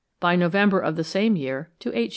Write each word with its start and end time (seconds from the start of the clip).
by 0.19 0.35
November 0.35 0.79
of 0.79 0.95
the 0.95 1.03
same 1.03 1.35
year 1.35 1.69
to 1.77 1.91
8s. 1.91 2.09